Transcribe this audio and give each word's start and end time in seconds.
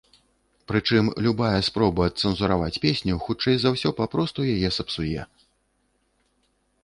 Прычым, 0.69 1.09
любая 1.25 1.59
спроба 1.67 2.07
адцэнзураваць 2.11 2.79
песню, 2.87 3.19
хутчэй 3.27 3.55
за 3.63 3.69
ўсё, 3.75 3.89
папросту 4.01 4.45
яе 4.57 4.69
сапсуе. 4.81 5.27